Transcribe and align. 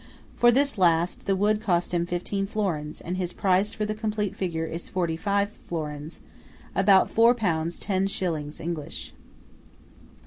For 0.35 0.51
this 0.51 0.79
last, 0.79 1.27
the 1.27 1.35
wood 1.35 1.61
costs 1.61 1.93
fifteen 2.07 2.47
florins, 2.47 3.01
and 3.01 3.17
his 3.17 3.33
price 3.33 3.71
for 3.71 3.85
the 3.85 3.93
complete 3.93 4.35
figure 4.35 4.65
is 4.65 4.89
forty 4.89 5.15
five 5.15 5.51
florins; 5.51 6.21
about 6.73 7.11
four 7.11 7.35
pounds 7.35 7.77
ten 7.77 8.07
shillings 8.07 8.59
English. 8.59 9.13